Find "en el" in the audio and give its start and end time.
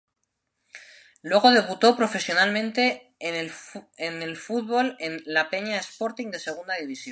3.19-4.35